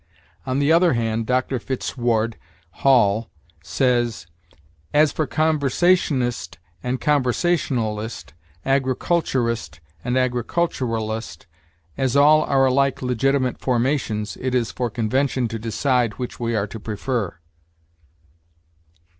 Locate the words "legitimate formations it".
13.03-14.55